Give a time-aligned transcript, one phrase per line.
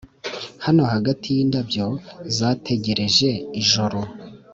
[0.65, 1.85] hano hagati yindabyo
[2.37, 3.29] zategereje
[3.61, 3.99] ijoro.